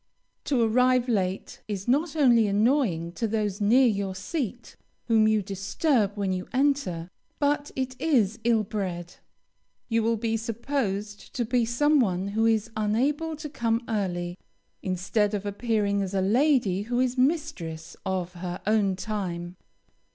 To 0.45 0.59
arrive 0.63 1.07
late 1.07 1.61
is 1.67 1.87
not 1.87 2.15
only 2.15 2.47
annoying 2.47 3.11
to 3.11 3.27
those 3.27 3.61
near 3.61 3.85
your 3.85 4.15
seat, 4.15 4.75
whom 5.07 5.27
you 5.27 5.43
disturb 5.43 6.15
when 6.17 6.33
you 6.33 6.47
enter, 6.51 7.07
but 7.37 7.69
it 7.75 8.01
is 8.01 8.39
ill 8.43 8.63
bred; 8.63 9.17
you 9.89 10.01
will 10.01 10.17
be 10.17 10.37
supposed 10.37 11.35
to 11.35 11.45
be 11.45 11.65
some 11.65 11.99
one 11.99 12.29
who 12.29 12.47
is 12.47 12.71
unable 12.75 13.35
to 13.35 13.47
come 13.47 13.83
early, 13.87 14.39
instead 14.81 15.35
of 15.35 15.45
appearing 15.45 16.01
as 16.01 16.15
a 16.15 16.21
lady 16.21 16.81
who 16.81 16.99
is 16.99 17.15
mistress 17.15 17.95
of 18.03 18.33
her 18.33 18.59
own 18.65 18.95
time. 18.95 19.55